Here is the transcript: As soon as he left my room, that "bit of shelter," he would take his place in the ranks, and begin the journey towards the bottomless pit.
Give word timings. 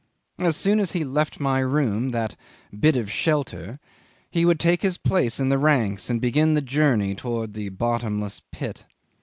As 0.39 0.57
soon 0.57 0.79
as 0.79 0.93
he 0.93 1.03
left 1.05 1.39
my 1.39 1.59
room, 1.59 2.09
that 2.09 2.35
"bit 2.79 2.95
of 2.95 3.11
shelter," 3.11 3.77
he 4.31 4.45
would 4.45 4.59
take 4.59 4.81
his 4.81 4.97
place 4.97 5.39
in 5.39 5.49
the 5.49 5.59
ranks, 5.59 6.09
and 6.09 6.19
begin 6.19 6.55
the 6.55 6.61
journey 6.63 7.13
towards 7.13 7.53
the 7.53 7.69
bottomless 7.69 8.41
pit. 8.51 8.85